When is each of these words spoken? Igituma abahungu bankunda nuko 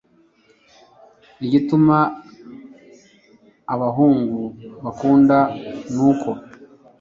Igituma 1.45 1.97
abahungu 3.73 4.39
bankunda 4.83 5.37
nuko 5.93 6.29